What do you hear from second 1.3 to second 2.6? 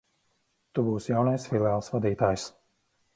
filiāles vadītājs.